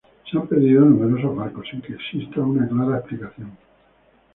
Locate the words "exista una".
1.93-2.67